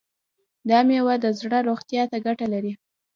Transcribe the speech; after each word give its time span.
دا 0.69 0.79
میوه 0.87 1.15
د 1.23 1.25
زړه 1.39 1.59
روغتیا 1.67 2.03
ته 2.11 2.17
ګټه 2.25 2.45
لري. 2.53 2.73